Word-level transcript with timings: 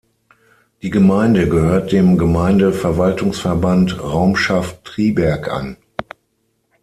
Die 0.81 0.89
Gemeinde 0.89 1.47
gehört 1.47 1.91
dem 1.91 2.17
Gemeindeverwaltungsverband 2.17 4.03
Raumschaft 4.03 4.83
Triberg 4.83 5.47
an. 5.53 5.77